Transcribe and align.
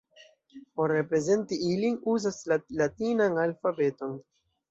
Por 0.79 0.93
reprezenti 0.95 1.59
ilin, 1.73 1.99
uzas 2.15 2.41
la 2.53 2.59
latinan 2.79 3.37
alfabeton. 3.45 4.19